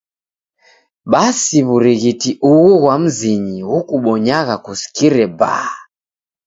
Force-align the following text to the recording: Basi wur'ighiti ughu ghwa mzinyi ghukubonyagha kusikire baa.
Basi 1.11 1.57
wur'ighiti 1.67 2.31
ughu 2.51 2.71
ghwa 2.81 2.95
mzinyi 3.03 3.57
ghukubonyagha 3.69 4.55
kusikire 4.65 5.25
baa. 5.39 5.75